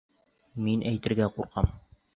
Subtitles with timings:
[0.69, 1.75] —Мин әйтергә ҡурҡам.